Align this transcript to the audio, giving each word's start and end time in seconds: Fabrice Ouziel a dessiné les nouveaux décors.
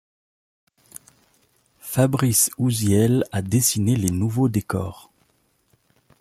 Fabrice 1.79 2.49
Ouziel 2.57 3.23
a 3.31 3.43
dessiné 3.43 3.95
les 3.95 4.09
nouveaux 4.09 4.49
décors. 4.49 5.11